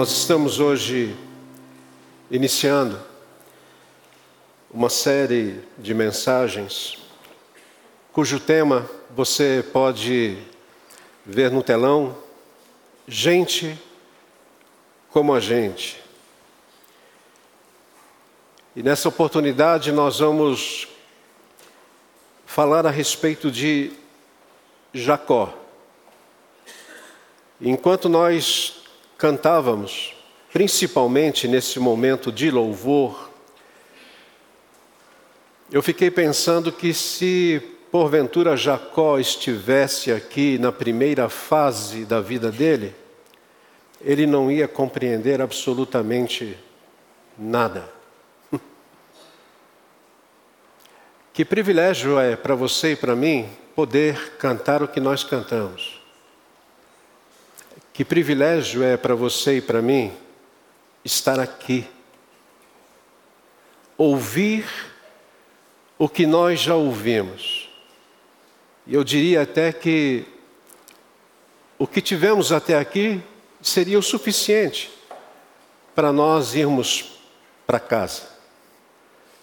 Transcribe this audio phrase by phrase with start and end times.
[0.00, 1.14] Nós estamos hoje
[2.30, 2.98] iniciando
[4.70, 6.96] uma série de mensagens
[8.10, 10.38] cujo tema você pode
[11.26, 12.16] ver no telão:
[13.06, 13.78] Gente
[15.10, 16.02] como a gente.
[18.74, 20.88] E nessa oportunidade nós vamos
[22.46, 23.92] falar a respeito de
[24.94, 25.52] Jacó.
[27.60, 28.79] Enquanto nós
[29.20, 30.16] cantávamos,
[30.50, 33.30] principalmente nesse momento de louvor,
[35.70, 37.62] eu fiquei pensando que se
[37.92, 42.94] porventura Jacó estivesse aqui na primeira fase da vida dele,
[44.00, 46.56] ele não ia compreender absolutamente
[47.38, 47.88] nada.
[51.32, 55.99] Que privilégio é para você e para mim poder cantar o que nós cantamos.
[58.00, 60.10] Que privilégio é para você e para mim
[61.04, 61.86] estar aqui,
[63.94, 64.64] ouvir
[65.98, 67.68] o que nós já ouvimos.
[68.86, 70.24] E eu diria até que
[71.78, 73.22] o que tivemos até aqui
[73.60, 74.90] seria o suficiente
[75.94, 77.20] para nós irmos
[77.66, 78.22] para casa,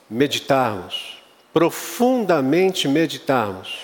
[0.09, 1.22] meditarmos,
[1.53, 3.81] profundamente meditarmos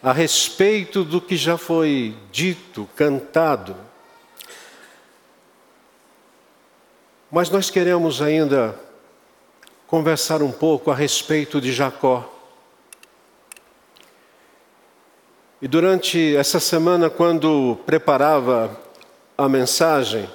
[0.00, 3.87] a respeito do que já foi dito, cantado
[7.30, 8.74] Mas nós queremos ainda
[9.86, 12.34] conversar um pouco a respeito de Jacó.
[15.60, 18.80] E durante essa semana, quando preparava
[19.36, 20.28] a mensagem,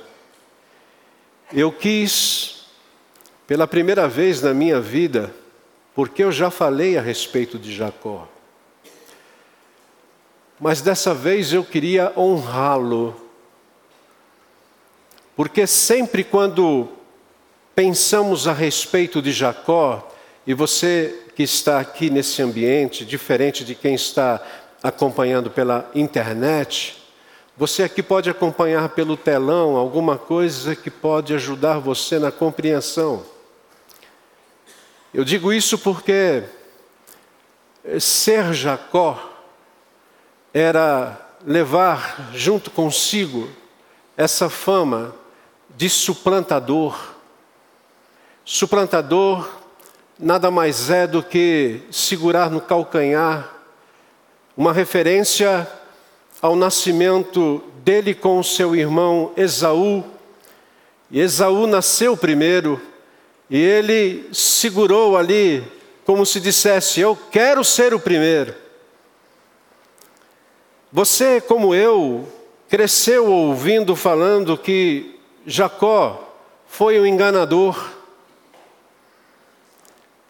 [1.52, 2.67] eu quis,
[3.47, 5.33] pela primeira vez na minha vida,
[5.95, 8.28] porque eu já falei a respeito de Jacó,
[10.59, 13.22] mas dessa vez eu queria honrá-lo
[15.36, 16.90] porque sempre quando
[17.75, 20.12] pensamos a respeito de Jacó,
[20.46, 24.41] e você que está aqui nesse ambiente, diferente de quem está
[24.84, 27.02] acompanhando pela internet,
[27.57, 33.24] você aqui pode acompanhar pelo telão alguma coisa que pode ajudar você na compreensão.
[35.13, 36.44] Eu digo isso porque
[38.00, 39.31] ser Jacó
[40.53, 43.50] era levar junto consigo
[44.18, 45.16] essa fama
[45.75, 46.97] de suplantador.
[48.45, 49.63] Suplantador
[50.17, 53.51] nada mais é do que segurar no calcanhar,
[54.56, 55.67] uma referência
[56.41, 60.03] ao nascimento dele com seu irmão Esaú.
[61.09, 62.81] E Esaú nasceu primeiro,
[63.50, 65.63] e ele segurou ali,
[66.06, 68.56] como se dissesse: Eu quero ser o primeiro.
[70.91, 72.28] Você, como eu,
[72.69, 76.36] cresceu ouvindo falando que Jacó
[76.68, 77.92] foi um enganador.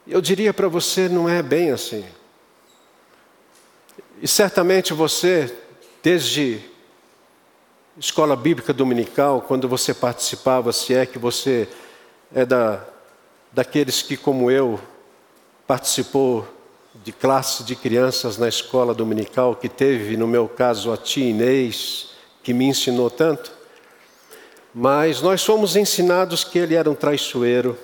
[0.08, 2.04] Eu diria para você, não é bem assim.
[4.22, 5.56] E certamente você,
[6.02, 6.60] desde
[7.98, 11.70] escola bíblica dominical, quando você participava, se é que você
[12.34, 12.84] é da,
[13.52, 14.80] daqueles que, como eu,
[15.68, 16.48] participou
[16.96, 22.10] de classe de crianças na escola dominical, que teve, no meu caso, a tia Inês,
[22.42, 23.63] que me ensinou tanto.
[24.74, 27.78] Mas nós fomos ensinados que ele era um traiçoeiro.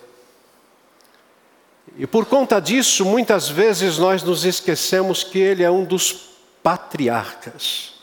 [1.98, 6.30] E por conta disso, muitas vezes nós nos esquecemos que ele é um dos
[6.64, 7.94] patriarcas.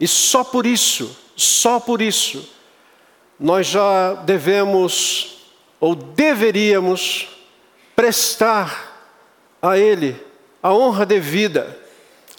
[0.00, 2.48] E só por isso, só por isso,
[3.38, 5.38] nós já devemos
[5.78, 7.28] ou deveríamos
[7.94, 9.10] prestar
[9.60, 10.16] a ele
[10.62, 11.76] a honra devida.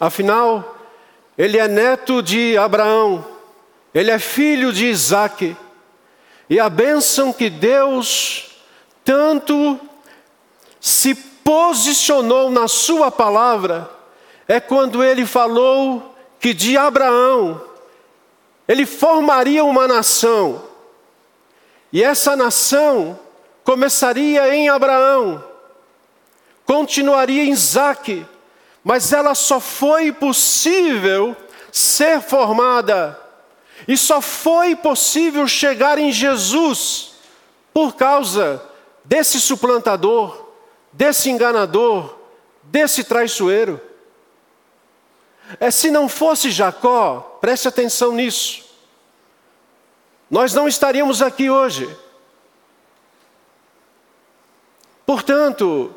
[0.00, 0.78] Afinal,
[1.36, 3.33] ele é neto de Abraão,
[3.94, 5.56] ele é filho de Isaac.
[6.50, 8.56] E a bênção que Deus
[9.04, 9.78] tanto
[10.80, 13.88] se posicionou na Sua palavra
[14.48, 17.62] é quando ele falou que de Abraão
[18.66, 20.62] ele formaria uma nação.
[21.92, 23.18] E essa nação
[23.62, 25.42] começaria em Abraão,
[26.66, 28.26] continuaria em Isaac,
[28.82, 31.36] mas ela só foi possível
[31.70, 33.23] ser formada
[33.86, 37.14] e só foi possível chegar em Jesus
[37.72, 38.62] por causa
[39.04, 40.48] desse suplantador,
[40.92, 42.16] desse enganador,
[42.62, 43.80] desse traiçoeiro.
[45.60, 48.64] É se não fosse Jacó, preste atenção nisso.
[50.30, 51.88] Nós não estaríamos aqui hoje.
[55.04, 55.94] Portanto,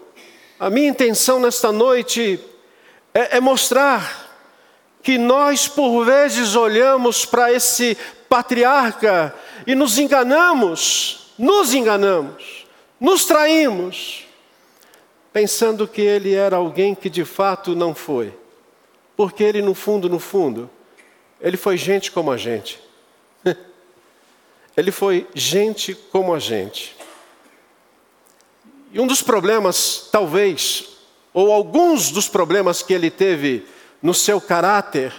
[0.60, 2.40] a minha intenção nesta noite
[3.14, 4.27] é, é mostrar
[5.02, 7.98] que nós por vezes olhamos para esse
[8.28, 9.34] patriarca
[9.66, 12.66] e nos enganamos, nos enganamos,
[13.00, 14.26] nos traímos,
[15.32, 18.34] pensando que ele era alguém que de fato não foi.
[19.16, 20.70] Porque ele, no fundo, no fundo,
[21.40, 22.80] ele foi gente como a gente.
[24.76, 26.96] Ele foi gente como a gente.
[28.92, 30.88] E um dos problemas, talvez,
[31.34, 33.66] ou alguns dos problemas que ele teve
[34.02, 35.14] no seu caráter,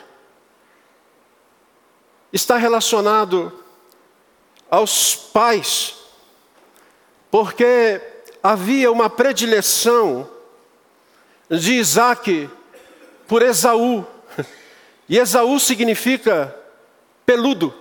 [2.33, 3.65] está relacionado
[4.71, 5.95] aos pais,
[7.31, 8.01] porque
[8.43, 10.29] havia uma predileção
[11.51, 12.51] de Isaac
[13.27, 14.07] por Esaú,
[15.09, 16.55] e Esaú significa
[17.25, 17.75] peludo.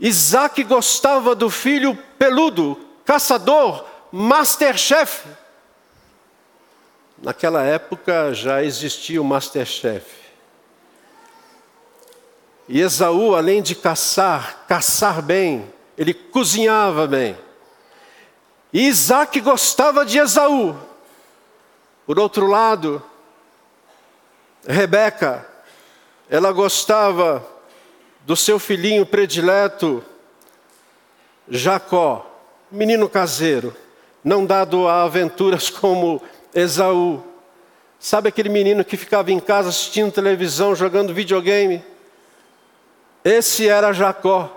[0.00, 5.26] Isaac gostava do filho peludo, caçador, masterchef.
[7.22, 10.06] Naquela época já existia o masterchef.
[12.68, 17.36] E Esaú, além de caçar, caçar bem, ele cozinhava bem.
[18.72, 20.76] E Isaac gostava de Esaú.
[22.06, 23.02] Por outro lado,
[24.66, 25.46] Rebeca,
[26.28, 27.44] ela gostava
[28.20, 30.04] do seu filhinho predileto,
[31.48, 32.30] Jacó,
[32.70, 33.74] menino caseiro,
[34.22, 36.22] não dado a aventuras como
[36.54, 37.22] Esaú.
[37.98, 41.82] Sabe aquele menino que ficava em casa assistindo televisão, jogando videogame?
[43.24, 44.54] Esse era Jacó.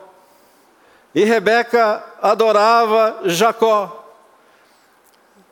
[1.13, 3.97] E Rebeca adorava Jacó.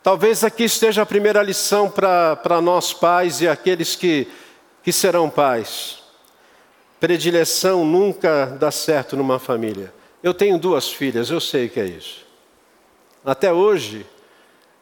[0.02, 4.28] Talvez aqui esteja a primeira lição para nós pais e aqueles que,
[4.82, 5.98] que serão pais.
[6.98, 9.92] Predileção nunca dá certo numa família.
[10.22, 12.24] Eu tenho duas filhas, eu sei o que é isso.
[13.24, 14.06] Até hoje,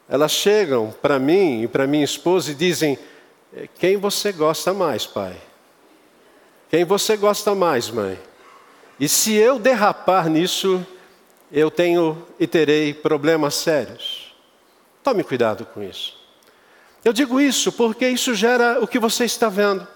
[0.09, 2.99] elas chegam para mim e para minha esposa e dizem:
[3.55, 5.37] eh, Quem você gosta mais, pai?
[6.71, 8.19] Quem você gosta mais, mãe?
[8.99, 10.85] E se eu derrapar nisso,
[11.53, 14.35] eu tenho e terei problemas sérios.
[15.03, 16.19] Tome cuidado com isso.
[17.05, 19.87] Eu digo isso porque isso gera o que você está vendo: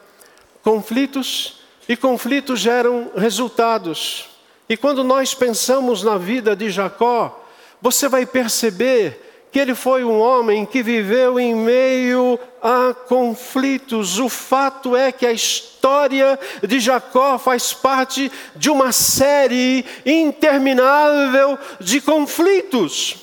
[0.62, 4.28] conflitos e conflitos geram resultados.
[4.68, 7.44] E quando nós pensamos na vida de Jacó,
[7.80, 14.18] você vai perceber que ele foi um homem que viveu em meio a conflitos.
[14.18, 22.00] O fato é que a história de Jacó faz parte de uma série interminável de
[22.00, 23.16] conflitos.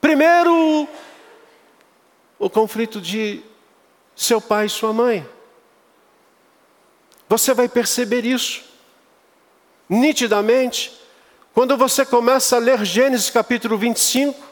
[0.00, 0.88] Primeiro,
[2.36, 3.40] o conflito de
[4.16, 5.24] seu pai e sua mãe.
[7.28, 8.64] Você vai perceber isso
[9.88, 10.98] nitidamente
[11.54, 14.49] quando você começa a ler Gênesis capítulo 25.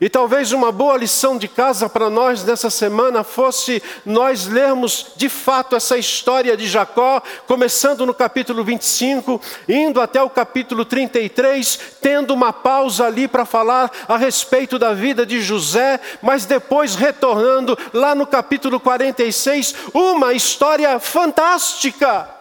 [0.00, 5.28] E talvez uma boa lição de casa para nós nessa semana fosse nós lermos de
[5.30, 12.34] fato essa história de Jacó, começando no capítulo 25, indo até o capítulo 33, tendo
[12.34, 18.14] uma pausa ali para falar a respeito da vida de José, mas depois retornando lá
[18.14, 22.35] no capítulo 46, uma história fantástica.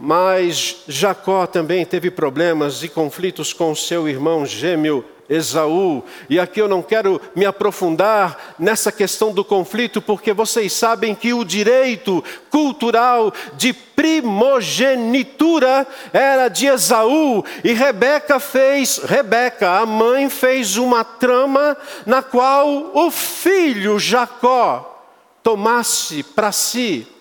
[0.00, 6.04] Mas Jacó também teve problemas e conflitos com seu irmão gêmeo Esaú.
[6.30, 11.34] E aqui eu não quero me aprofundar nessa questão do conflito, porque vocês sabem que
[11.34, 20.76] o direito cultural de primogenitura era de Esaú, e Rebeca fez, Rebeca, a mãe fez
[20.76, 25.04] uma trama na qual o filho Jacó
[25.42, 27.17] tomasse para si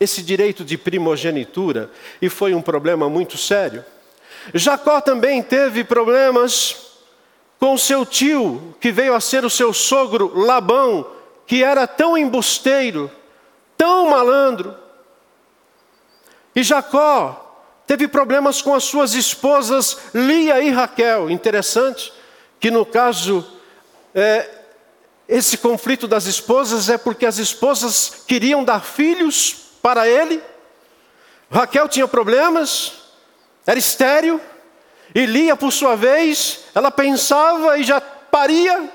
[0.00, 1.90] esse direito de primogenitura,
[2.22, 3.84] e foi um problema muito sério.
[4.54, 6.88] Jacó também teve problemas
[7.58, 11.06] com seu tio, que veio a ser o seu sogro Labão,
[11.46, 13.10] que era tão embusteiro,
[13.76, 14.74] tão malandro.
[16.54, 17.44] E Jacó
[17.86, 21.30] teve problemas com as suas esposas Lia e Raquel.
[21.30, 22.12] Interessante
[22.60, 23.46] que no caso,
[24.14, 24.48] é,
[25.28, 30.42] esse conflito das esposas é porque as esposas queriam dar filhos para ele.
[31.50, 32.92] Raquel tinha problemas,
[33.66, 34.40] era estéril.
[35.14, 38.92] E Lia, por sua vez, ela pensava e já paria.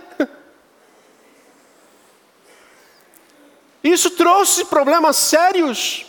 [3.83, 6.05] Isso trouxe problemas sérios,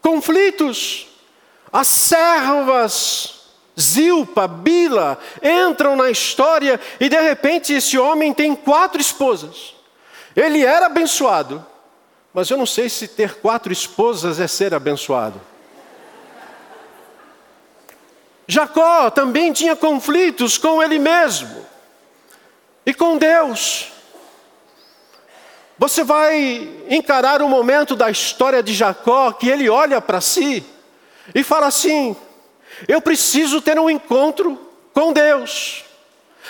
[0.00, 1.08] conflitos.
[1.72, 3.36] As servas,
[3.78, 9.74] Zilpa, Bila, entram na história e de repente esse homem tem quatro esposas.
[10.34, 11.64] Ele era abençoado,
[12.36, 15.40] mas eu não sei se ter quatro esposas é ser abençoado.
[18.46, 21.64] Jacó também tinha conflitos com ele mesmo
[22.84, 23.90] e com Deus.
[25.78, 30.62] Você vai encarar um momento da história de Jacó que ele olha para si
[31.34, 32.14] e fala assim:
[32.86, 34.60] eu preciso ter um encontro
[34.92, 35.85] com Deus.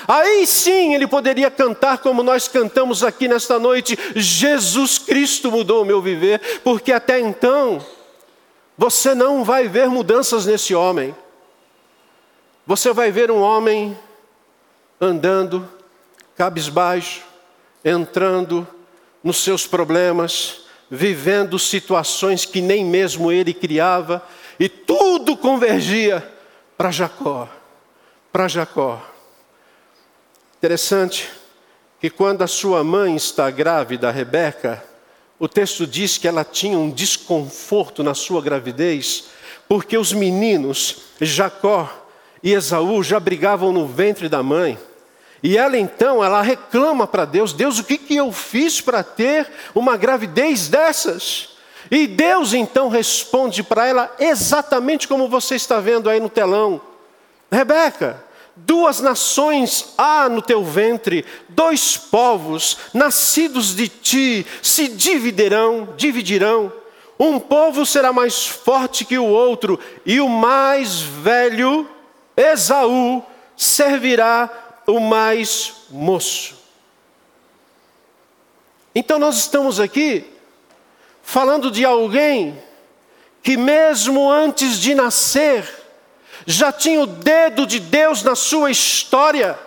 [0.06, 5.84] Aí sim ele poderia cantar como nós cantamos aqui nesta noite: Jesus Cristo mudou o
[5.84, 7.84] meu viver, porque até então
[8.76, 11.14] você não vai ver mudanças nesse homem.
[12.66, 13.96] Você vai ver um homem
[15.00, 15.68] andando
[16.36, 17.22] cabisbaixo,
[17.84, 18.66] entrando
[19.22, 24.22] nos seus problemas, vivendo situações que nem mesmo ele criava,
[24.58, 26.26] e tudo convergia
[26.76, 27.48] para Jacó,
[28.32, 29.15] para Jacó.
[30.58, 31.28] Interessante
[32.00, 34.82] que quando a sua mãe está grávida, Rebeca,
[35.38, 39.24] o texto diz que ela tinha um desconforto na sua gravidez,
[39.68, 41.90] porque os meninos, Jacó
[42.42, 44.78] e Esaú, já brigavam no ventre da mãe.
[45.42, 49.46] E ela então, ela reclama para Deus: Deus, o que, que eu fiz para ter
[49.74, 51.50] uma gravidez dessas?
[51.90, 56.80] E Deus então responde para ela exatamente como você está vendo aí no telão:
[57.52, 58.24] Rebeca,
[58.56, 66.72] duas nações há no teu ventre, dois povos nascidos de ti se dividirão, dividirão.
[67.18, 71.88] Um povo será mais forte que o outro, e o mais velho,
[72.36, 73.22] Esaú,
[73.56, 74.50] servirá
[74.86, 76.56] o mais moço.
[78.94, 80.24] Então nós estamos aqui
[81.22, 82.58] falando de alguém
[83.42, 85.75] que, mesmo antes de nascer,
[86.46, 89.58] já tinha o dedo de Deus na sua história,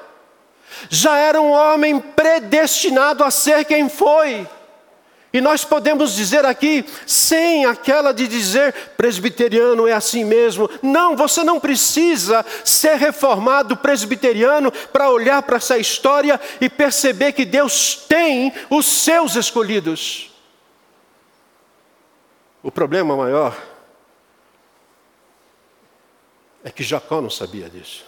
[0.89, 4.47] já era um homem predestinado a ser quem foi.
[5.31, 10.67] E nós podemos dizer aqui, sem aquela de dizer presbiteriano é assim mesmo.
[10.81, 17.45] Não, você não precisa ser reformado presbiteriano para olhar para essa história e perceber que
[17.45, 20.31] Deus tem os seus escolhidos.
[22.63, 23.55] O problema maior
[26.63, 28.05] é que Jacó não sabia disso.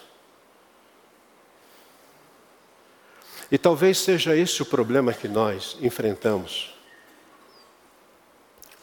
[3.50, 6.72] E talvez seja esse o problema que nós enfrentamos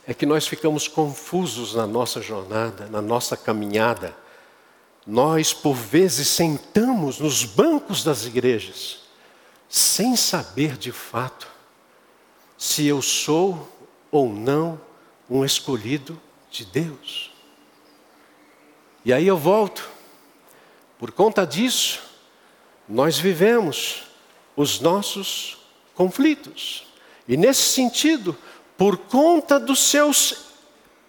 [0.09, 4.15] é que nós ficamos confusos na nossa jornada, na nossa caminhada.
[5.05, 9.01] Nós, por vezes, sentamos nos bancos das igrejas,
[9.69, 11.47] sem saber de fato
[12.57, 13.69] se eu sou
[14.11, 14.81] ou não
[15.29, 17.31] um escolhido de Deus.
[19.09, 19.89] E aí eu volto.
[20.99, 21.99] Por conta disso,
[22.87, 24.03] nós vivemos
[24.55, 25.57] os nossos
[25.95, 26.85] conflitos.
[27.27, 28.37] E nesse sentido,
[28.77, 30.51] por conta dos seus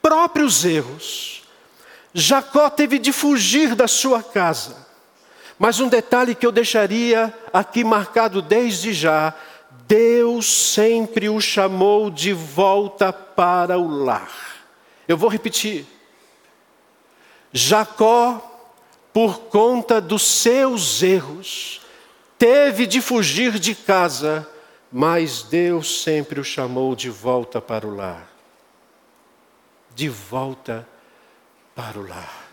[0.00, 1.42] próprios erros,
[2.14, 4.88] Jacó teve de fugir da sua casa.
[5.58, 9.34] Mas um detalhe que eu deixaria aqui marcado desde já:
[9.86, 14.32] Deus sempre o chamou de volta para o lar.
[15.06, 15.99] Eu vou repetir.
[17.52, 18.46] Jacó,
[19.12, 21.80] por conta dos seus erros,
[22.38, 24.48] teve de fugir de casa
[24.90, 28.28] mas Deus sempre o chamou de volta para o lar.
[29.94, 30.86] De volta
[31.74, 32.48] para o lar.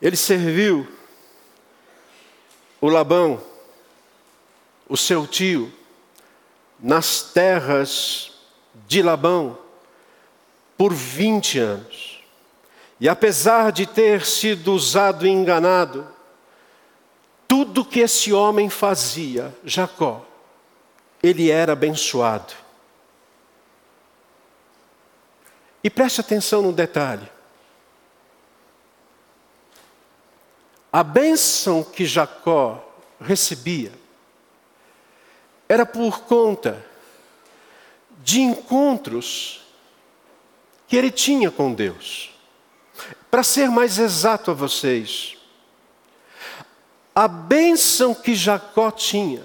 [0.00, 0.88] Ele serviu
[2.80, 3.42] o Labão,
[4.88, 5.72] o seu tio,
[6.78, 8.32] nas terras
[8.86, 9.58] de Labão
[10.76, 12.07] por 20 anos.
[13.00, 16.06] E apesar de ter sido usado e enganado,
[17.46, 20.24] tudo que esse homem fazia, Jacó,
[21.22, 22.52] ele era abençoado.
[25.82, 27.28] E preste atenção no detalhe.
[30.92, 32.84] A bênção que Jacó
[33.20, 33.92] recebia
[35.68, 36.84] era por conta
[38.18, 39.62] de encontros
[40.86, 42.37] que ele tinha com Deus.
[43.30, 45.36] Para ser mais exato a vocês,
[47.14, 49.42] a bênção que Jacó tinha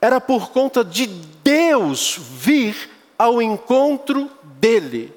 [0.00, 5.12] era por conta de Deus vir ao encontro dele.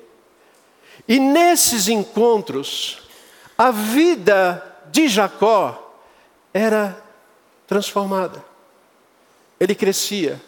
[1.08, 3.00] E nesses encontros,
[3.58, 5.94] a vida de Jacó
[6.54, 7.02] era
[7.68, 8.44] transformada.
[9.60, 10.42] Ele crescia,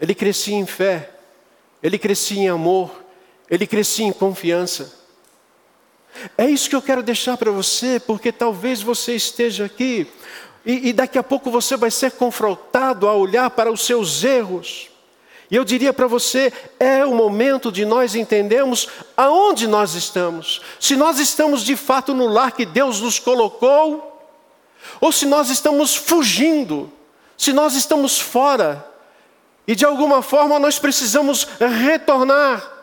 [0.00, 1.10] ele crescia em fé,
[1.82, 2.90] ele crescia em amor,
[3.48, 5.03] ele crescia em confiança.
[6.36, 10.06] É isso que eu quero deixar para você, porque talvez você esteja aqui
[10.64, 14.88] e, e daqui a pouco você vai ser confrontado a olhar para os seus erros.
[15.50, 20.62] E eu diria para você, é o momento de nós entendermos aonde nós estamos.
[20.80, 24.10] Se nós estamos de fato no lar que Deus nos colocou,
[25.00, 26.90] ou se nós estamos fugindo,
[27.36, 28.84] se nós estamos fora.
[29.66, 31.46] E de alguma forma nós precisamos
[31.84, 32.73] retornar.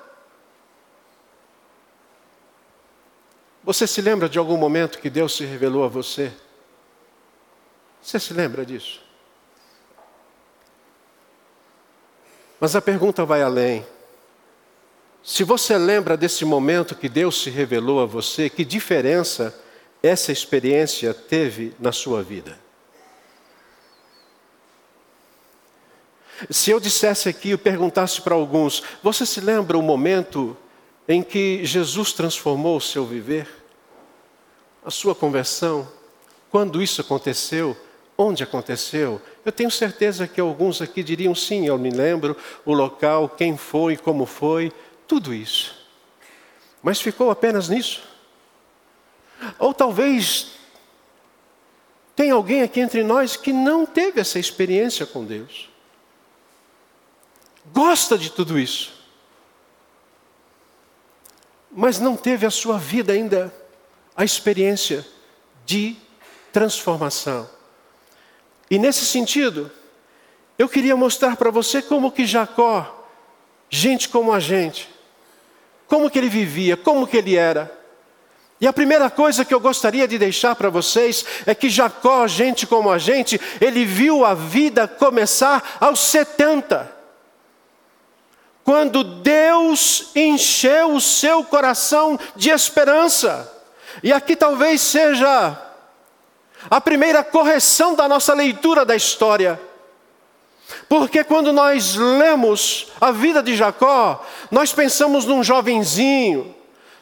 [3.71, 6.29] Você se lembra de algum momento que Deus se revelou a você?
[8.01, 9.01] Você se lembra disso?
[12.59, 13.87] Mas a pergunta vai além.
[15.23, 19.57] Se você lembra desse momento que Deus se revelou a você, que diferença
[20.03, 22.59] essa experiência teve na sua vida?
[26.49, 30.57] Se eu dissesse aqui e perguntasse para alguns, você se lembra o momento
[31.07, 33.60] em que Jesus transformou o seu viver?
[34.85, 35.87] A sua conversão?
[36.49, 37.77] Quando isso aconteceu?
[38.17, 39.21] Onde aconteceu?
[39.45, 42.35] Eu tenho certeza que alguns aqui diriam sim, eu me lembro
[42.65, 44.71] o local, quem foi, como foi,
[45.07, 45.75] tudo isso.
[46.83, 48.03] Mas ficou apenas nisso?
[49.57, 50.51] Ou talvez
[52.15, 55.71] tem alguém aqui entre nós que não teve essa experiência com Deus
[57.73, 58.91] gosta de tudo isso,
[61.71, 63.53] mas não teve a sua vida ainda
[64.15, 65.05] a experiência
[65.65, 65.95] de
[66.51, 67.49] transformação.
[68.69, 69.71] E nesse sentido,
[70.57, 73.07] eu queria mostrar para você como que Jacó,
[73.69, 74.89] gente como a gente,
[75.87, 77.79] como que ele vivia, como que ele era.
[78.59, 82.67] E a primeira coisa que eu gostaria de deixar para vocês é que Jacó, gente
[82.67, 87.01] como a gente, ele viu a vida começar aos 70
[88.63, 93.60] quando Deus encheu o seu coração de esperança.
[94.03, 95.57] E aqui talvez seja
[96.69, 99.59] a primeira correção da nossa leitura da história.
[100.87, 106.55] Porque quando nós lemos a vida de Jacó, nós pensamos num jovenzinho,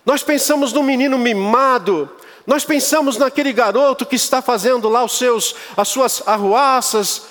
[0.05, 2.09] nós pensamos num menino mimado,
[2.47, 7.23] nós pensamos naquele garoto que está fazendo lá os seus, as suas arruaças,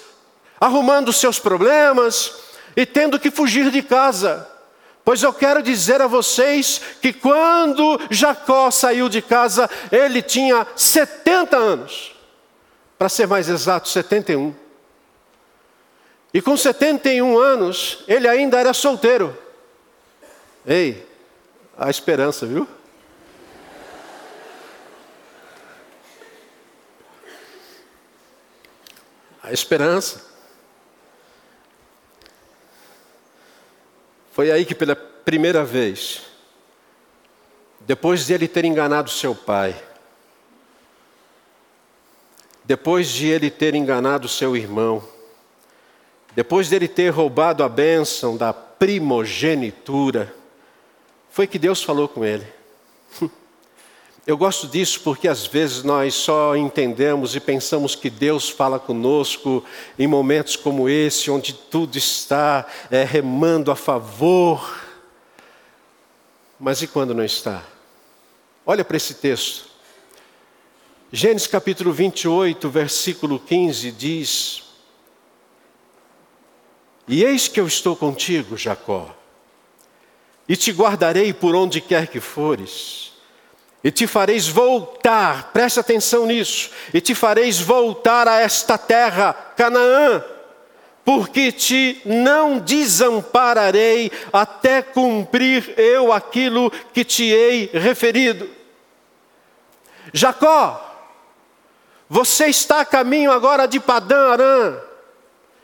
[0.61, 2.35] arrumando os seus problemas,
[2.77, 4.49] e tendo que fugir de casa.
[5.09, 11.57] Pois eu quero dizer a vocês que quando Jacó saiu de casa, ele tinha 70
[11.57, 12.15] anos.
[12.99, 14.55] Para ser mais exato, 71.
[16.35, 19.35] E com 71 anos, ele ainda era solteiro.
[20.67, 21.09] Ei,
[21.79, 22.69] a esperança, viu?
[29.43, 30.28] A esperança.
[34.39, 36.23] Foi aí que pela primeira vez,
[37.81, 39.75] depois de ele ter enganado seu pai,
[42.65, 45.03] depois de ele ter enganado seu irmão,
[46.37, 50.33] depois de ele ter roubado a bênção da primogenitura,
[51.31, 52.47] foi que Deus falou com ele.
[54.29, 59.65] Eu gosto disso porque às vezes nós só entendemos e pensamos que Deus fala conosco
[59.99, 64.85] em momentos como esse, onde tudo está é, remando a favor.
[66.61, 67.65] Mas e quando não está?
[68.67, 69.65] Olha para esse texto.
[71.11, 74.63] Gênesis capítulo 28, versículo 15 diz:
[77.09, 79.09] E eis que eu estou contigo, Jacó,
[80.47, 83.09] e te guardarei por onde quer que fores
[83.83, 90.23] e te fareis voltar, preste atenção nisso, e te fareis voltar a esta terra, Canaã,
[91.05, 98.49] porque te não desampararei até cumprir eu aquilo que te hei referido.
[100.13, 100.85] Jacó,
[102.09, 104.77] você está a caminho agora de Padã Arã,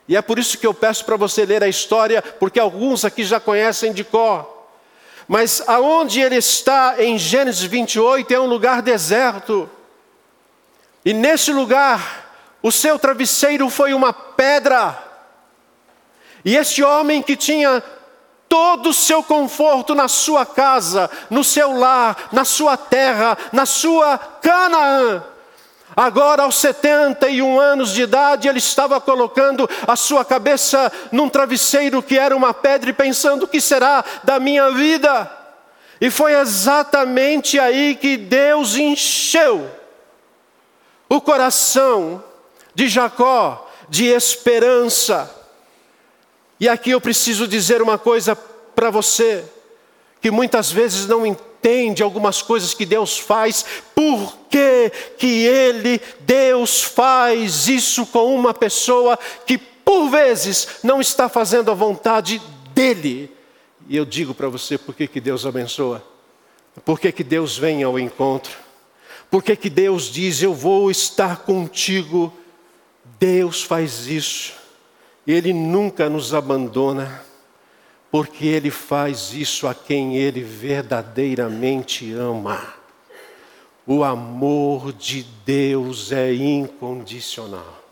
[0.07, 3.25] e é por isso que eu peço para você ler a história, porque alguns aqui
[3.25, 4.54] já conhecem de cor.
[5.27, 9.69] Mas aonde ele está em Gênesis 28 é um lugar deserto.
[11.05, 12.31] E nesse lugar,
[12.63, 15.03] o seu travesseiro foi uma pedra.
[16.45, 17.83] E este homem que tinha
[18.49, 24.19] todo o seu conforto na sua casa, no seu lar, na sua terra, na sua
[24.19, 25.23] Canaã,
[25.97, 32.19] Agora, aos 71 anos de idade, ele estava colocando a sua cabeça num travesseiro que
[32.19, 35.31] era uma pedra e pensando: o que será da minha vida?
[36.01, 39.71] E foi exatamente aí que Deus encheu
[41.09, 42.23] o coração
[42.75, 45.33] de Jacó de esperança.
[46.59, 49.45] E aqui eu preciso dizer uma coisa para você,
[50.21, 55.99] que muitas vezes não entende entende algumas coisas que Deus faz, por que, que Ele,
[56.21, 62.41] Deus, faz isso com uma pessoa que por vezes não está fazendo a vontade
[62.75, 63.35] dEle?
[63.89, 66.05] E eu digo para você por que, que Deus abençoa,
[66.85, 68.53] por que, que Deus vem ao encontro,
[69.31, 72.33] por que, que Deus diz: Eu vou estar contigo.
[73.19, 74.55] Deus faz isso
[75.27, 77.23] Ele nunca nos abandona,
[78.15, 82.63] porque Ele faz isso a quem Ele verdadeiramente ama.
[83.85, 87.83] O amor de Deus é incondicional.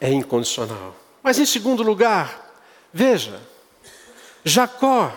[0.00, 0.96] É incondicional.
[1.22, 2.50] Mas em segundo lugar,
[2.90, 3.42] veja,
[4.42, 5.12] Jacó,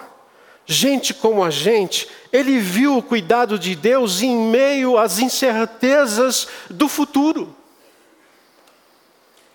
[0.65, 6.89] gente como a gente, ele viu o cuidado de Deus em meio às incertezas do
[6.89, 7.55] futuro.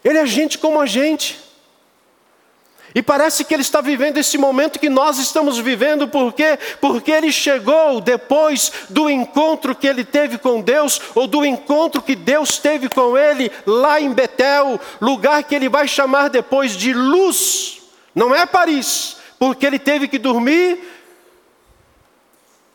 [0.03, 1.45] Ele é gente como a gente.
[2.97, 6.59] E parece que ele está vivendo esse momento que nós estamos vivendo, por quê?
[6.81, 12.17] Porque ele chegou depois do encontro que ele teve com Deus, ou do encontro que
[12.17, 17.83] Deus teve com ele lá em Betel, lugar que ele vai chamar depois de luz,
[18.15, 20.83] não é Paris, porque ele teve que dormir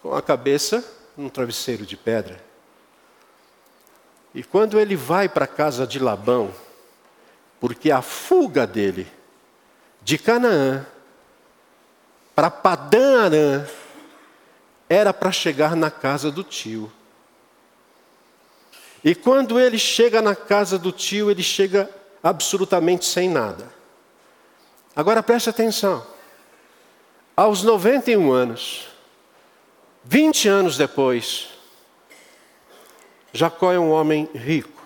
[0.04, 0.86] com a cabeça
[1.18, 2.40] num travesseiro de pedra.
[4.36, 6.54] E quando ele vai para a casa de Labão,
[7.60, 9.08] porque a fuga dele
[10.12, 10.86] de Canaã
[12.36, 13.66] para Padã Arã
[14.90, 16.92] era para chegar na casa do tio.
[19.06, 21.90] E quando ele chega na casa do tio, ele chega
[22.22, 23.72] absolutamente sem nada.
[24.94, 26.06] Agora preste atenção.
[27.34, 28.90] Aos 91 anos,
[30.04, 31.52] 20 anos depois,
[33.32, 34.81] Jacó é um homem rico.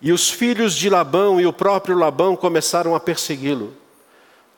[0.00, 3.76] E os filhos de Labão e o próprio Labão começaram a persegui-lo.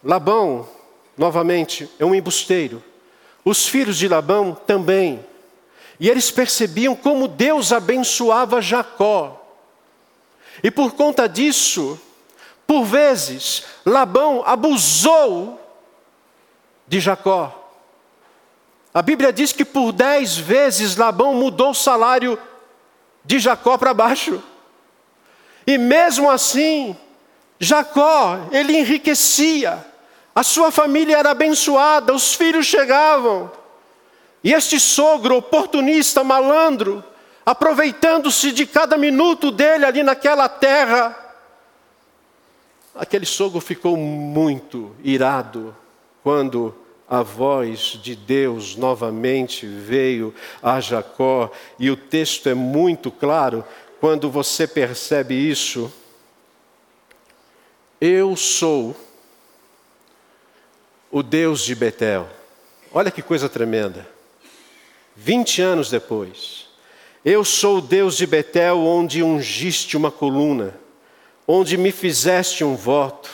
[0.05, 0.69] Labão,
[1.17, 2.83] novamente, é um embusteiro.
[3.45, 5.25] Os filhos de Labão também.
[5.99, 9.41] E eles percebiam como Deus abençoava Jacó.
[10.63, 11.99] E por conta disso,
[12.67, 15.59] por vezes, Labão abusou
[16.87, 17.57] de Jacó.
[18.93, 22.39] A Bíblia diz que por dez vezes Labão mudou o salário
[23.25, 24.43] de Jacó para baixo.
[25.71, 26.97] E mesmo assim,
[27.57, 29.87] Jacó, ele enriquecia,
[30.35, 33.49] a sua família era abençoada, os filhos chegavam.
[34.43, 37.05] E este sogro oportunista, malandro,
[37.47, 41.17] aproveitando-se de cada minuto dele ali naquela terra,
[42.93, 45.73] aquele sogro ficou muito irado
[46.21, 46.75] quando
[47.11, 53.65] a voz de Deus novamente veio a Jacó, e o texto é muito claro,
[54.01, 55.93] quando você percebe isso,
[58.01, 58.97] eu sou
[61.11, 62.27] o Deus de Betel.
[62.91, 64.09] Olha que coisa tremenda.
[65.15, 66.67] 20 anos depois,
[67.23, 70.75] eu sou o Deus de Betel, onde ungiste uma coluna,
[71.47, 73.29] onde me fizeste um voto.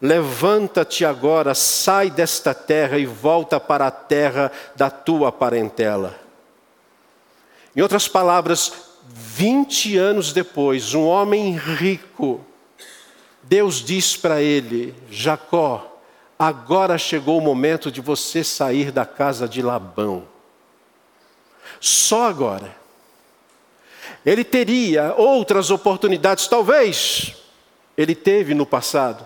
[0.00, 6.16] Levanta-te agora, sai desta terra e volta para a terra da tua parentela.
[7.74, 12.44] Em outras palavras, 20 anos depois, um homem rico,
[13.42, 16.00] Deus diz para ele: Jacó,
[16.38, 20.24] agora chegou o momento de você sair da casa de Labão.
[21.80, 22.74] Só agora.
[24.24, 27.36] Ele teria outras oportunidades, talvez
[27.96, 29.24] ele teve no passado,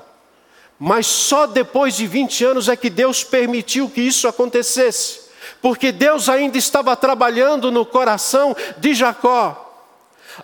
[0.79, 5.21] mas só depois de 20 anos é que Deus permitiu que isso acontecesse,
[5.63, 9.70] porque Deus ainda estava trabalhando no coração de Jacó.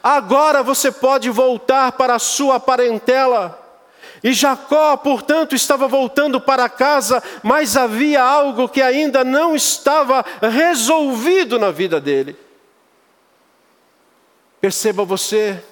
[0.03, 3.63] Agora você pode voltar para a sua parentela.
[4.23, 11.59] E Jacó, portanto, estava voltando para casa, mas havia algo que ainda não estava resolvido
[11.59, 12.37] na vida dele.
[14.61, 15.63] Perceba você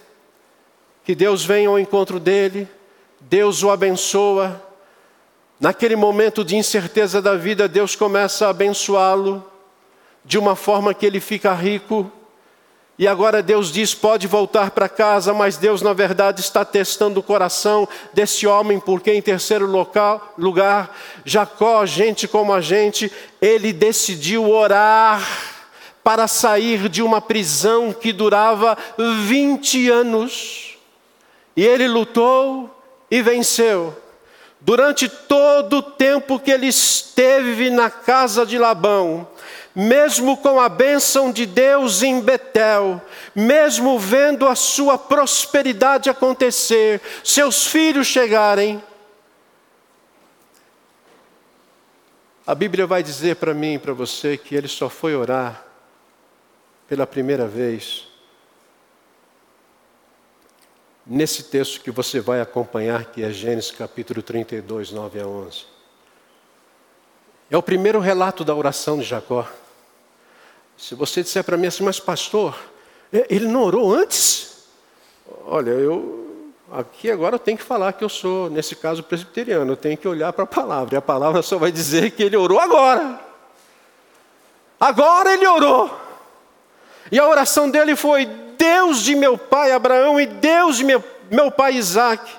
[1.04, 2.68] que Deus vem ao encontro dele,
[3.20, 4.62] Deus o abençoa.
[5.58, 9.44] Naquele momento de incerteza da vida, Deus começa a abençoá-lo
[10.24, 12.10] de uma forma que ele fica rico.
[12.98, 17.22] E agora Deus diz: pode voltar para casa, mas Deus, na verdade, está testando o
[17.22, 24.48] coração desse homem, porque, em terceiro local, lugar, Jacó, gente como a gente, ele decidiu
[24.48, 25.26] orar
[26.04, 28.76] para sair de uma prisão que durava
[29.26, 30.76] 20 anos.
[31.57, 32.70] E ele lutou
[33.11, 33.96] e venceu.
[34.61, 39.26] Durante todo o tempo que ele esteve na casa de Labão,
[39.74, 43.02] mesmo com a bênção de Deus em Betel,
[43.34, 48.82] mesmo vendo a sua prosperidade acontecer, seus filhos chegarem,
[52.46, 55.64] a Bíblia vai dizer para mim e para você que ele só foi orar
[56.87, 58.06] pela primeira vez
[61.06, 65.64] nesse texto que você vai acompanhar, que é Gênesis capítulo 32, 9 a 11.
[67.50, 69.46] É o primeiro relato da oração de Jacó.
[70.76, 72.58] Se você disser para mim assim, mas pastor,
[73.12, 74.64] ele não orou antes?
[75.46, 79.72] Olha, eu aqui agora eu tenho que falar que eu sou, nesse caso, presbiteriano.
[79.72, 80.94] Eu tenho que olhar para a palavra.
[80.94, 83.20] E a palavra só vai dizer que ele orou agora.
[84.80, 85.90] Agora ele orou.
[87.10, 88.26] E a oração dele foi:
[88.58, 92.30] Deus de meu pai Abraão e Deus de meu, meu pai Isaac,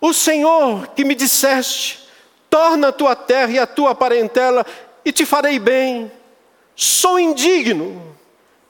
[0.00, 2.08] o Senhor que me disseste,
[2.50, 4.66] torna a tua terra e a tua parentela
[5.04, 6.10] e te farei bem.
[6.76, 8.14] Sou indigno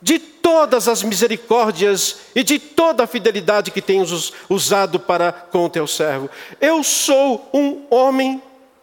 [0.01, 5.71] de todas as misericórdias e de toda a fidelidade que tens usado para com o
[5.71, 6.29] teu servo.
[6.61, 8.43] Eu sou um homem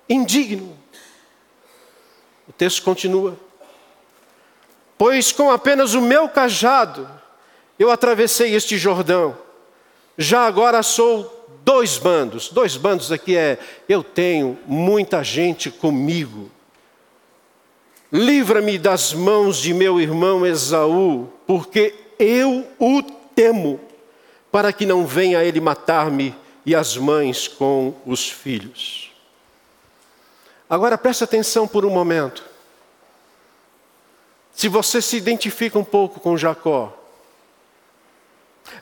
[0.09, 0.75] indigno.
[2.47, 3.37] O texto continua.
[4.97, 7.09] Pois com apenas o meu cajado
[7.77, 9.37] eu atravessei este Jordão.
[10.17, 12.49] Já agora sou dois bandos.
[12.49, 16.51] Dois bandos aqui é eu tenho muita gente comigo.
[18.11, 23.01] Livra-me das mãos de meu irmão Esaú, porque eu o
[23.33, 23.79] temo,
[24.51, 29.11] para que não venha ele matar-me e as mães com os filhos.
[30.69, 32.43] Agora preste atenção por um momento.
[34.53, 36.93] Se você se identifica um pouco com Jacó,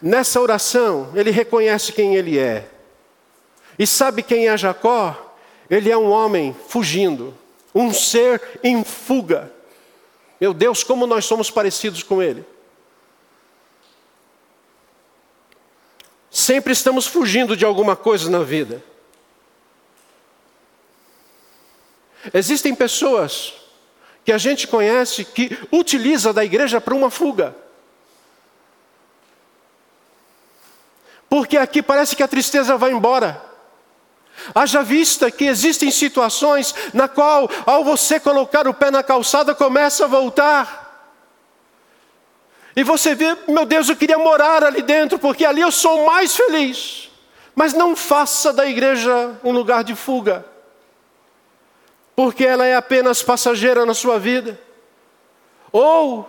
[0.02, 2.68] nessa oração ele reconhece quem ele é.
[3.78, 5.36] E sabe quem é Jacó?
[5.70, 7.34] Ele é um homem fugindo
[7.74, 9.52] um ser em fuga.
[10.40, 12.46] Meu Deus, como nós somos parecidos com Ele.
[16.32, 18.84] Sempre estamos fugindo de alguma coisa na vida.
[22.34, 23.54] Existem pessoas
[24.24, 27.56] que a gente conhece que utiliza da igreja para uma fuga.
[31.30, 33.49] Porque aqui parece que a tristeza vai embora.
[34.54, 40.06] Haja vista que existem situações na qual, ao você colocar o pé na calçada, começa
[40.06, 40.90] a voltar.
[42.76, 46.36] E você vê, meu Deus, eu queria morar ali dentro, porque ali eu sou mais
[46.36, 47.10] feliz.
[47.56, 50.46] Mas não faça da igreja um lugar de fuga,
[52.16, 54.58] porque ela é apenas passageira na sua vida.
[55.72, 56.28] Ou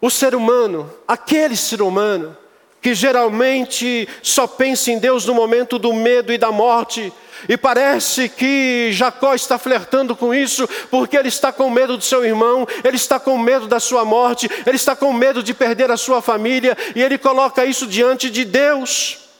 [0.00, 2.36] o ser humano, aquele ser humano,
[2.84, 7.10] que geralmente só pensa em Deus no momento do medo e da morte.
[7.48, 12.22] E parece que Jacó está flertando com isso, porque ele está com medo do seu
[12.26, 15.96] irmão, ele está com medo da sua morte, ele está com medo de perder a
[15.96, 19.30] sua família, e ele coloca isso diante de Deus.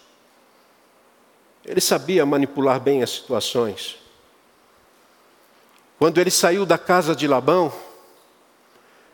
[1.66, 3.98] Ele sabia manipular bem as situações.
[5.98, 7.70] Quando ele saiu da casa de Labão,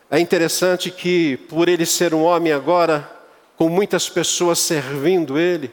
[0.08, 3.18] é interessante que, por ele ser um homem agora
[3.60, 5.70] com muitas pessoas servindo ele,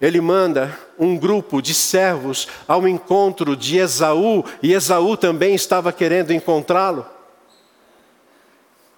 [0.00, 6.32] ele manda um grupo de servos ao encontro de Esaú, e Esaú também estava querendo
[6.32, 7.04] encontrá-lo.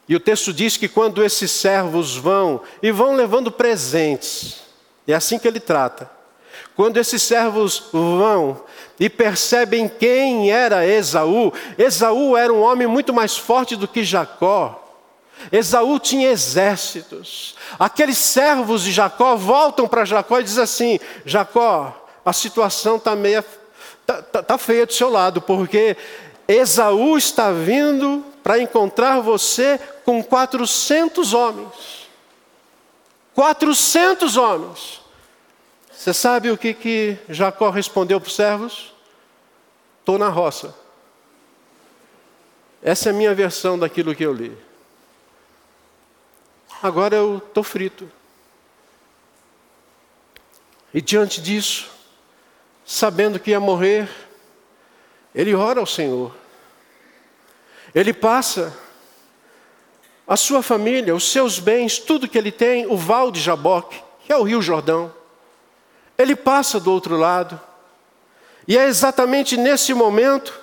[0.08, 4.60] E o texto diz que quando esses servos vão, e vão levando presentes,
[5.08, 6.08] é assim que ele trata.
[6.76, 8.62] Quando esses servos vão
[9.00, 14.89] e percebem quem era Esaú, Esaú era um homem muito mais forte do que Jacó.
[15.50, 17.54] Esaú tinha exércitos.
[17.78, 23.44] Aqueles servos de Jacó voltam para Jacó e dizem assim: Jacó, a situação está meia
[24.06, 25.96] tá, tá, tá feia do seu lado, porque
[26.46, 32.08] Esaú está vindo para encontrar você com 400 homens.
[33.34, 35.00] 400 homens.
[35.92, 38.94] Você sabe o que, que Jacó respondeu para os servos?
[40.00, 40.74] Estou na roça.
[42.82, 44.69] Essa é a minha versão daquilo que eu li
[46.82, 48.10] agora eu estou frito.
[50.92, 51.88] E diante disso,
[52.84, 54.08] sabendo que ia morrer,
[55.34, 56.34] ele ora ao Senhor.
[57.94, 58.76] Ele passa
[60.26, 64.32] a sua família, os seus bens, tudo que ele tem, o val de Jaboque, que
[64.32, 65.12] é o Rio Jordão.
[66.16, 67.60] Ele passa do outro lado.
[68.66, 70.58] E é exatamente nesse momento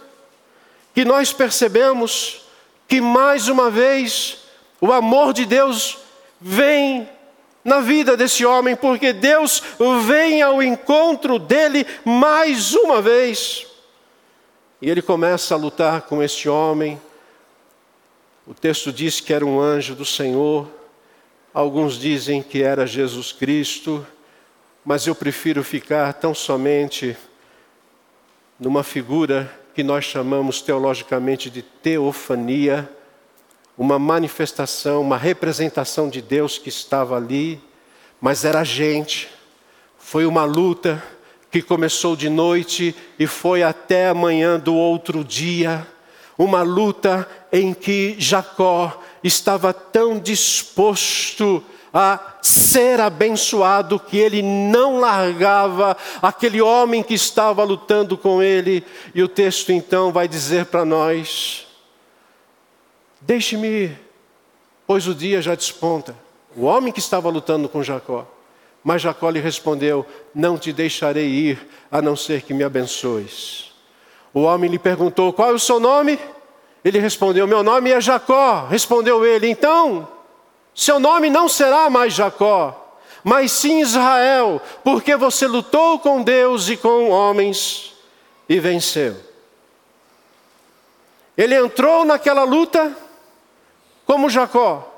[0.93, 2.45] que nós percebemos
[2.87, 4.39] que mais uma vez
[4.79, 5.97] o amor de Deus
[6.39, 7.07] vem
[7.63, 9.61] na vida desse homem, porque Deus
[10.05, 13.67] vem ao encontro dele mais uma vez.
[14.81, 17.01] E ele começa a lutar com este homem.
[18.45, 20.69] O texto diz que era um anjo do Senhor,
[21.53, 24.05] alguns dizem que era Jesus Cristo,
[24.85, 27.17] mas eu prefiro ficar tão somente
[28.57, 32.89] numa figura que nós chamamos teologicamente de teofania
[33.77, 37.61] uma manifestação, uma representação de Deus que estava ali,
[38.19, 39.29] mas era gente.
[39.99, 41.03] Foi uma luta
[41.51, 45.85] que começou de noite e foi até a manhã do outro dia.
[46.37, 51.63] Uma luta em que Jacó estava tão disposto
[51.93, 58.83] a ser abençoado, que ele não largava aquele homem que estava lutando com ele.
[59.13, 61.66] E o texto então vai dizer para nós:
[63.21, 63.97] Deixe-me
[64.87, 66.15] pois o dia já desponta.
[66.55, 68.25] O homem que estava lutando com Jacó.
[68.83, 73.73] Mas Jacó lhe respondeu: Não te deixarei ir, a não ser que me abençoes.
[74.33, 76.17] O homem lhe perguntou: Qual é o seu nome?
[76.85, 78.65] Ele respondeu: Meu nome é Jacó.
[78.69, 80.07] Respondeu ele: Então,
[80.73, 86.77] seu nome não será mais Jacó, mas sim Israel, porque você lutou com Deus e
[86.77, 87.93] com homens
[88.47, 89.17] e venceu.
[91.35, 92.95] Ele entrou naquela luta
[94.07, 94.91] como Jacó,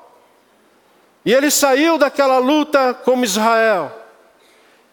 [1.26, 3.92] e ele saiu daquela luta como Israel.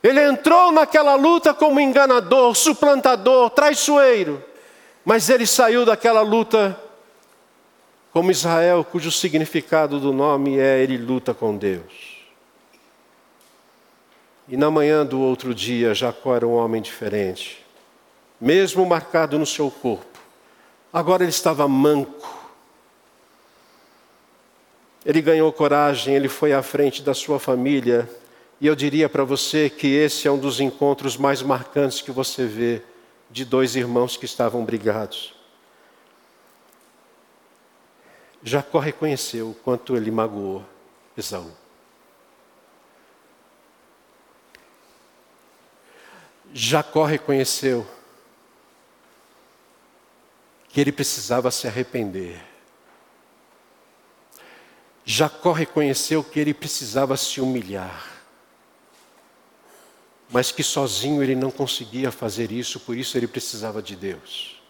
[0.02, 4.42] Ele entrou naquela luta como enganador, suplantador, traiçoeiro,
[5.04, 6.80] mas ele saiu daquela luta
[8.12, 12.16] como Israel, cujo significado do nome é ele luta com Deus.
[14.48, 17.64] E na manhã do outro dia, Jacó era um homem diferente,
[18.40, 20.18] mesmo marcado no seu corpo.
[20.92, 22.45] Agora ele estava manco.
[25.06, 28.10] Ele ganhou coragem, ele foi à frente da sua família,
[28.60, 32.44] e eu diria para você que esse é um dos encontros mais marcantes que você
[32.44, 32.82] vê
[33.30, 35.32] de dois irmãos que estavam brigados.
[38.42, 40.64] Jacó reconheceu o quanto ele magoou
[41.16, 41.52] Esaú.
[46.52, 47.86] Jacó reconheceu
[50.68, 52.55] que ele precisava se arrepender.
[55.08, 58.24] Jacó reconheceu que ele precisava se humilhar,
[60.28, 64.60] mas que sozinho ele não conseguia fazer isso, por isso ele precisava de Deus.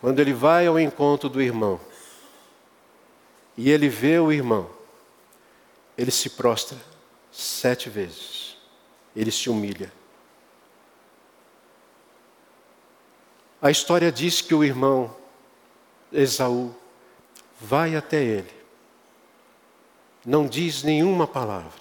[0.00, 1.80] Quando ele vai ao encontro do irmão
[3.56, 4.68] e ele vê o irmão,
[5.96, 6.76] ele se prostra
[7.30, 8.56] sete vezes,
[9.14, 9.92] ele se humilha.
[13.62, 15.16] A história diz que o irmão
[16.12, 16.74] Esaú
[17.64, 18.54] vai até ele,
[20.24, 21.72] não diz nenhuma palavra,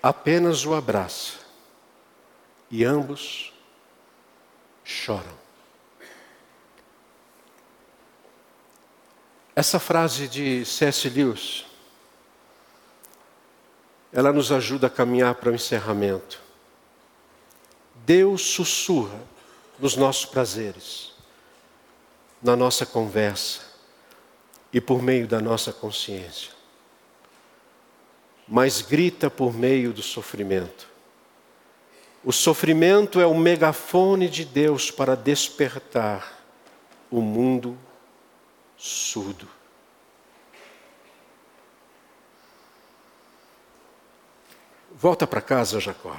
[0.00, 1.34] apenas o abraça
[2.70, 3.52] e ambos
[4.84, 5.36] choram.
[9.54, 11.08] Essa frase de C.S.
[11.08, 11.66] Lewis,
[14.12, 16.40] ela nos ajuda a caminhar para o encerramento.
[18.06, 19.20] Deus sussurra
[19.80, 21.12] nos nossos prazeres,
[22.40, 23.67] na nossa conversa
[24.72, 26.52] e por meio da nossa consciência,
[28.46, 30.88] mas grita por meio do sofrimento.
[32.24, 36.38] O sofrimento é o megafone de Deus para despertar
[37.10, 37.78] o mundo
[38.76, 39.48] surdo.
[44.92, 46.16] Volta para casa, Jacó.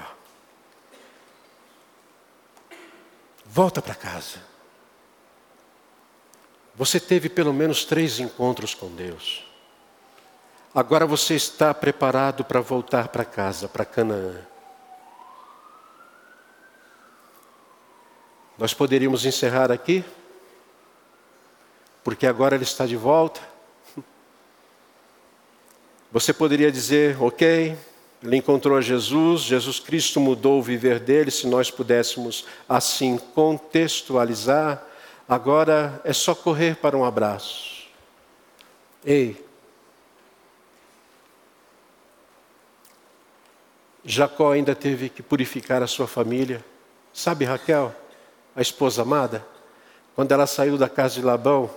[3.46, 4.40] Volta para casa.
[6.80, 9.46] Você teve pelo menos três encontros com Deus.
[10.74, 14.36] Agora você está preparado para voltar para casa, para Canaã.
[18.58, 20.04] Nós poderíamos encerrar aqui?
[22.10, 23.40] porque agora ele está de volta.
[26.12, 27.76] Você poderia dizer, ok,
[28.24, 34.84] ele encontrou Jesus, Jesus Cristo mudou o viver dele, se nós pudéssemos assim contextualizar,
[35.30, 37.88] agora é só correr para um abraço.
[39.06, 39.46] Ei,
[44.04, 46.66] Jacó ainda teve que purificar a sua família.
[47.14, 47.94] Sabe Raquel,
[48.56, 49.46] a esposa amada?
[50.16, 51.70] Quando ela saiu da casa de Labão,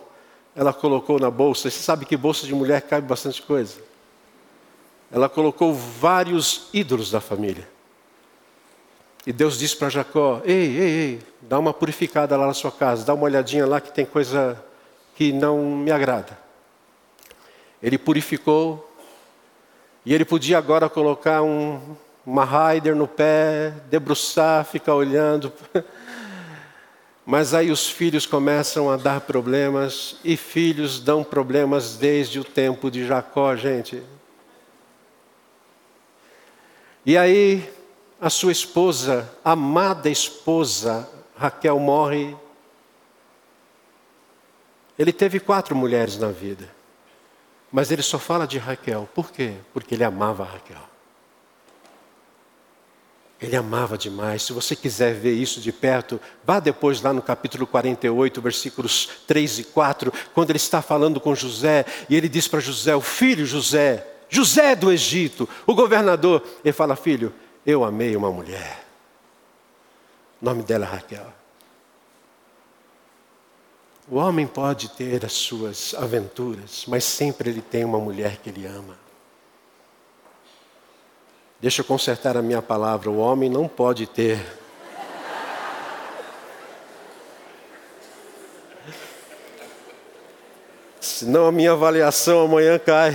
[0.57, 3.81] ela colocou na bolsa, você sabe que bolsa de mulher cabe bastante coisa.
[5.11, 7.69] Ela colocou vários ídolos da família.
[9.27, 13.05] E Deus disse para Jacó: Ei, ei, ei, dá uma purificada lá na sua casa,
[13.05, 14.63] dá uma olhadinha lá que tem coisa
[15.15, 16.37] que não me agrada.
[17.81, 18.93] Ele purificou,
[20.05, 21.97] e ele podia agora colocar um,
[22.27, 25.53] uma rider no pé, debruçar, ficar olhando.
[27.25, 32.91] Mas aí os filhos começam a dar problemas, e filhos dão problemas desde o tempo
[32.91, 34.03] de Jacó, gente.
[37.07, 37.69] E aí
[38.23, 42.37] a sua esposa, amada esposa, Raquel morre.
[44.97, 46.73] Ele teve quatro mulheres na vida,
[47.73, 49.09] mas ele só fala de Raquel.
[49.13, 49.55] Por quê?
[49.75, 50.79] Porque ele amava Raquel.
[53.41, 54.45] Ele amava demais.
[54.45, 59.59] Se você quiser ver isso de perto, vá depois lá no capítulo 48, versículos 3
[59.59, 63.45] e 4, quando ele está falando com José, e ele diz para José: O filho
[63.45, 66.41] José, José do Egito, o governador.
[66.65, 67.35] Ele fala: Filho,
[67.65, 68.85] eu amei uma mulher.
[70.41, 71.33] O nome dela é Raquel.
[74.09, 78.67] O homem pode ter as suas aventuras, mas sempre ele tem uma mulher que ele
[78.67, 78.99] ama.
[81.61, 84.41] Deixa eu consertar a minha palavra: o homem não pode ter.
[91.01, 93.15] Senão a minha avaliação amanhã cai.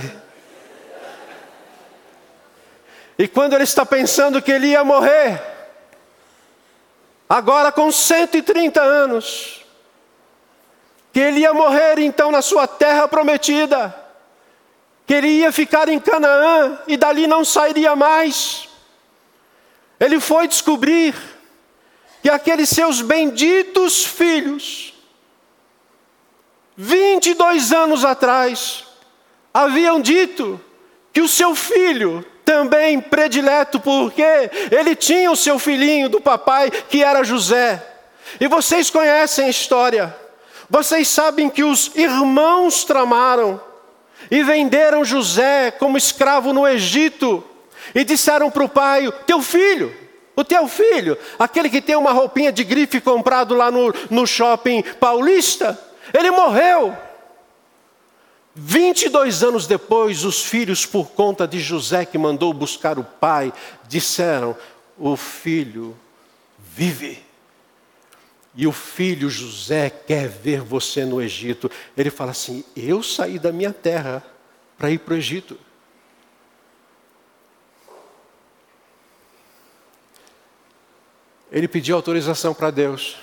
[3.18, 5.42] E quando ele está pensando que ele ia morrer,
[7.28, 9.66] agora com 130 anos,
[11.12, 13.92] que ele ia morrer então na sua terra prometida,
[15.04, 18.68] que ele ia ficar em Canaã e dali não sairia mais.
[19.98, 21.12] Ele foi descobrir
[22.22, 24.94] que aqueles seus benditos filhos,
[26.76, 28.84] 22 anos atrás,
[29.52, 30.60] haviam dito
[31.12, 34.22] que o seu filho, também predileto, porque
[34.70, 37.84] ele tinha o seu filhinho do papai, que era José.
[38.40, 40.16] E vocês conhecem a história.
[40.70, 43.60] Vocês sabem que os irmãos tramaram
[44.30, 47.44] e venderam José como escravo no Egito
[47.94, 49.94] e disseram para o pai: Teu filho,
[50.34, 54.82] o teu filho, aquele que tem uma roupinha de grife comprado lá no, no shopping
[54.98, 55.78] paulista,
[56.18, 56.96] ele morreu.
[58.60, 63.52] 22 anos depois, os filhos, por conta de José que mandou buscar o pai,
[63.86, 64.56] disseram:
[64.98, 65.96] O filho
[66.58, 67.24] vive.
[68.56, 71.70] E o filho José quer ver você no Egito.
[71.96, 74.24] Ele fala assim: Eu saí da minha terra
[74.76, 75.56] para ir para o Egito.
[81.52, 83.16] Ele pediu autorização para Deus.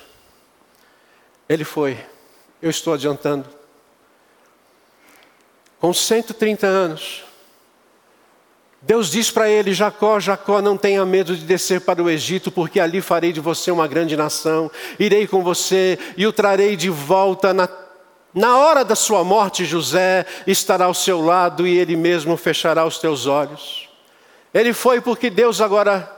[1.49, 1.99] Ele foi.
[2.61, 3.64] Eu estou adiantando.
[5.85, 7.23] Com 130 anos,
[8.81, 12.79] Deus diz para ele: Jacó, Jacó, não tenha medo de descer para o Egito, porque
[12.79, 14.71] ali farei de você uma grande nação.
[14.99, 17.69] Irei com você e o trarei de volta na,
[18.33, 19.63] na hora da sua morte.
[19.63, 23.87] José estará ao seu lado e ele mesmo fechará os teus olhos.
[24.51, 26.11] Ele foi porque Deus agora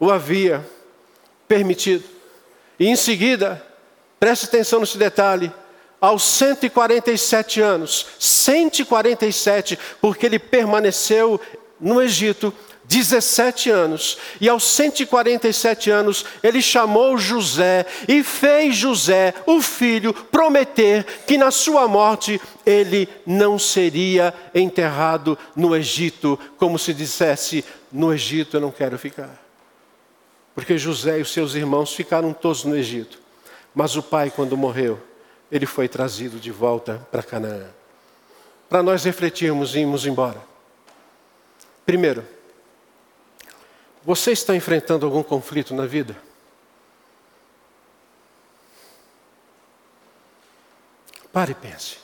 [0.00, 0.66] o havia
[1.46, 2.04] permitido.
[2.80, 3.62] E em seguida,
[4.18, 5.52] preste atenção nesse detalhe
[6.04, 11.40] aos 147 anos, 147, porque ele permaneceu
[11.80, 12.52] no Egito
[12.84, 21.06] 17 anos, e aos 147 anos ele chamou José e fez José, o filho, prometer
[21.26, 28.58] que na sua morte ele não seria enterrado no Egito, como se dissesse: no Egito
[28.58, 29.42] eu não quero ficar.
[30.54, 33.18] Porque José e os seus irmãos ficaram todos no Egito,
[33.74, 35.00] mas o pai, quando morreu,
[35.50, 37.70] ele foi trazido de volta para Canaã.
[38.68, 40.42] Para nós refletirmos e irmos embora.
[41.84, 42.26] Primeiro,
[44.02, 46.16] você está enfrentando algum conflito na vida?
[51.32, 51.98] Pare e pense.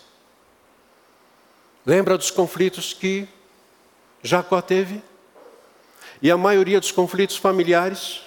[1.87, 3.29] Lembra dos conflitos que
[4.23, 5.03] Jacó teve?
[6.21, 8.23] E a maioria dos conflitos familiares?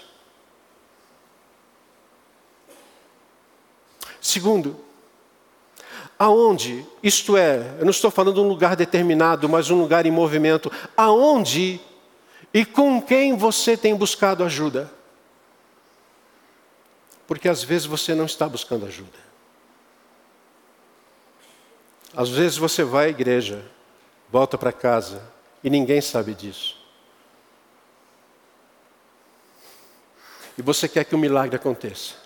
[4.21, 4.83] Segundo,
[6.17, 6.85] Aonde?
[7.01, 10.71] Isto é, eu não estou falando de um lugar determinado, mas um lugar em movimento.
[10.95, 11.81] Aonde
[12.53, 14.91] e com quem você tem buscado ajuda?
[17.25, 19.17] Porque às vezes você não está buscando ajuda.
[22.15, 23.65] Às vezes você vai à igreja,
[24.29, 25.21] volta para casa
[25.63, 26.77] e ninguém sabe disso.
[30.55, 32.22] E você quer que o milagre aconteça.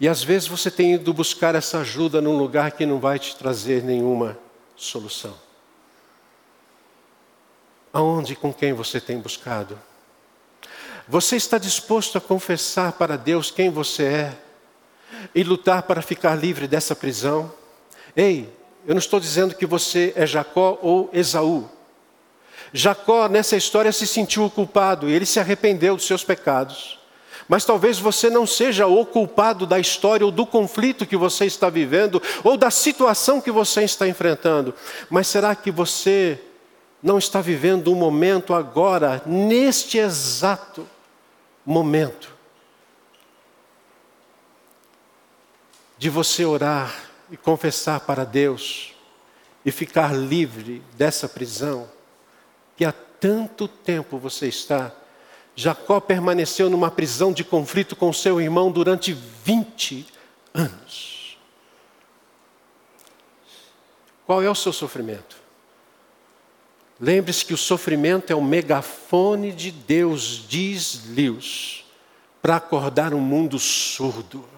[0.00, 3.36] E às vezes você tem ido buscar essa ajuda num lugar que não vai te
[3.36, 4.38] trazer nenhuma
[4.76, 5.34] solução.
[7.92, 9.78] Aonde e com quem você tem buscado?
[11.06, 14.38] Você está disposto a confessar para Deus quem você é
[15.34, 17.52] e lutar para ficar livre dessa prisão?
[18.16, 18.52] Ei,
[18.86, 21.68] eu não estou dizendo que você é Jacó ou Esaú.
[22.72, 26.98] Jacó, nessa história, se sentiu culpado e ele se arrependeu dos seus pecados.
[27.48, 31.68] Mas talvez você não seja o culpado da história ou do conflito que você está
[31.68, 34.74] vivendo ou da situação que você está enfrentando.
[35.10, 36.40] Mas será que você
[37.02, 40.88] não está vivendo um momento agora, neste exato
[41.64, 42.32] momento,
[45.98, 46.94] de você orar
[47.30, 48.94] e confessar para Deus
[49.64, 51.88] e ficar livre dessa prisão
[52.76, 54.92] que há tanto tempo você está
[55.56, 60.06] Jacó permaneceu numa prisão de conflito com seu irmão durante 20
[60.52, 61.38] anos.
[64.26, 65.36] Qual é o seu sofrimento?
[66.98, 71.84] Lembre-se que o sofrimento é o megafone de Deus, diz Lewis,
[72.40, 74.48] para acordar um mundo surdo.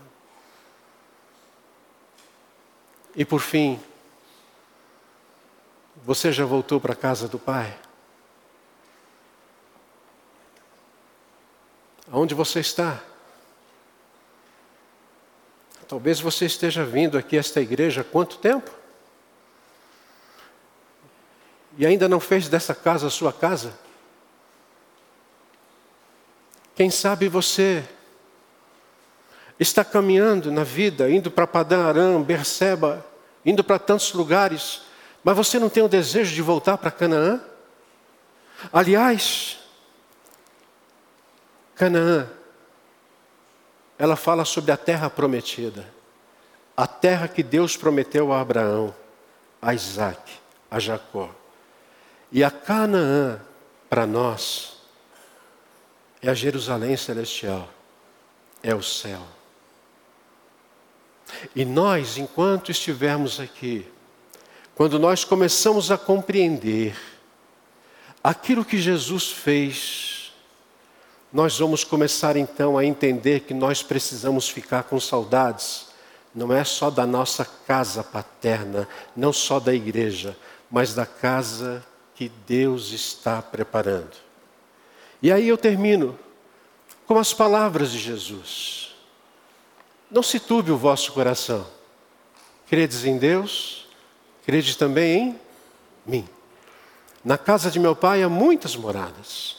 [3.15, 3.81] E por fim,
[6.05, 7.77] você já voltou para a casa do Pai?
[12.11, 13.03] Aonde você está?
[15.89, 18.71] Talvez você esteja vindo aqui a esta igreja há quanto tempo?
[21.79, 23.79] E ainda não fez dessa casa a sua casa?
[26.75, 27.85] Quem sabe você
[29.59, 33.05] está caminhando na vida, indo para Padã Aram, Berseba,
[33.45, 34.83] indo para tantos lugares,
[35.25, 37.41] mas você não tem o desejo de voltar para Canaã?
[38.73, 39.59] Aliás,
[41.77, 42.27] Canaã,
[43.99, 45.87] ela fala sobre a terra prometida,
[46.77, 48.95] a terra que Deus prometeu a Abraão,
[49.61, 50.33] a Isaac,
[50.71, 51.31] a Jacó.
[52.33, 53.41] E a Canaã,
[53.89, 54.79] para nós,
[56.21, 57.69] é a Jerusalém celestial,
[58.63, 59.23] é o céu.
[61.55, 63.87] E nós, enquanto estivermos aqui,
[64.75, 66.97] quando nós começamos a compreender
[68.23, 70.16] aquilo que Jesus fez,
[71.37, 75.89] nós vamos começar então a entender que nós precisamos ficar com saudades,
[76.35, 80.35] não é só da nossa casa paterna, não só da igreja,
[80.71, 81.85] mas da casa
[82.15, 84.17] que Deus está preparando.
[85.21, 86.19] E aí eu termino
[87.07, 88.97] com as palavras de Jesus.
[90.11, 91.67] Não se turbe o vosso coração.
[92.67, 93.87] Credes em Deus,
[94.47, 96.29] crede também em mim.
[97.23, 99.56] Na casa de meu pai há muitas moradas.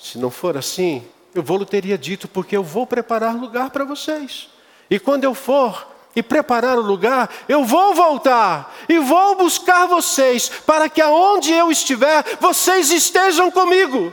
[0.00, 3.84] Se não for assim, eu vou lhe teria dito, porque eu vou preparar lugar para
[3.84, 4.48] vocês.
[4.88, 5.86] E quando eu for
[6.16, 11.70] e preparar o lugar, eu vou voltar e vou buscar vocês, para que aonde eu
[11.70, 14.12] estiver, vocês estejam comigo.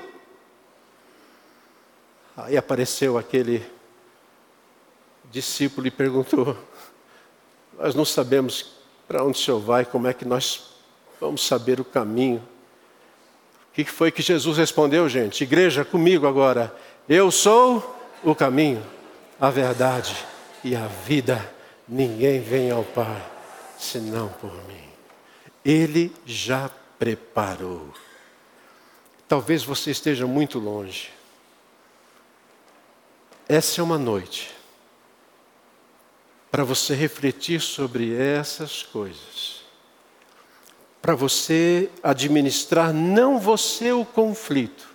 [2.35, 3.65] Aí apareceu aquele
[5.31, 6.55] discípulo e perguntou:
[7.79, 8.73] Nós não sabemos
[9.07, 10.69] para onde o senhor vai, como é que nós
[11.19, 12.47] vamos saber o caminho?
[13.77, 15.43] Que foi que Jesus respondeu, gente?
[15.43, 16.75] Igreja, comigo agora.
[17.07, 18.83] Eu sou o caminho,
[19.39, 20.17] a verdade
[20.63, 21.47] e a vida.
[21.87, 23.23] Ninguém vem ao Pai
[23.77, 24.81] senão por mim.
[25.63, 27.93] Ele já preparou.
[29.27, 31.11] Talvez você esteja muito longe.
[33.47, 34.51] Essa é uma noite
[36.49, 39.56] para você refletir sobre essas coisas.
[41.07, 44.89] Para você administrar não você o conflito,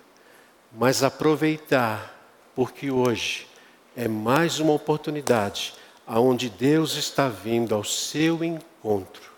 [0.70, 2.14] mas aproveitar,
[2.54, 3.48] porque hoje
[3.96, 5.72] é mais uma oportunidade
[6.06, 9.32] aonde Deus está vindo ao seu encontro.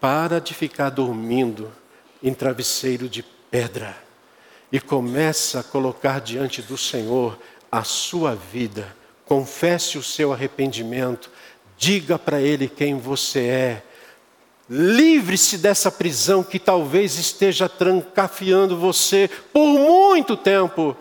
[0.00, 1.70] Para de ficar dormindo
[2.20, 3.96] em travesseiro de pedra
[4.72, 7.38] e começa a colocar diante do Senhor
[7.70, 8.96] a sua vida.
[9.24, 11.30] Confesse o seu arrependimento,
[11.78, 13.82] diga para Ele quem você é,
[14.70, 20.96] livre-se dessa prisão que talvez esteja trancafiando você por muito tempo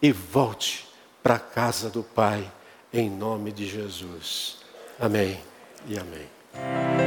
[0.00, 0.86] e volte
[1.20, 2.48] para a casa do Pai,
[2.94, 4.58] em nome de Jesus.
[5.00, 5.40] Amém
[5.88, 7.01] e amém.